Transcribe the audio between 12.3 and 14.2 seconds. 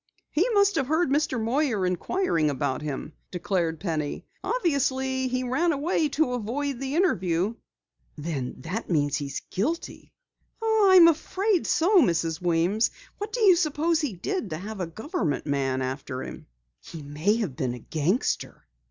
Weems. What do you suppose he